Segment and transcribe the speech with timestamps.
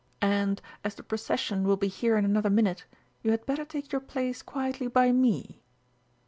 [0.23, 2.85] And, as the procession will be here in another minute,
[3.21, 5.61] you had better take your place quietly by me....